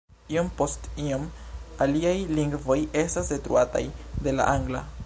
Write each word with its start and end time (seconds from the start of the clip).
Iom 0.35 0.47
post 0.61 0.87
iom 1.03 1.27
aliaj 1.87 2.15
lingvoj 2.39 2.79
estas 3.05 3.31
detruataj 3.35 3.85
de 4.29 4.37
la 4.41 4.53
angla. 4.59 4.85